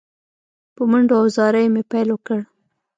[0.75, 2.39] په منډو او زاریو مې پیل وکړ.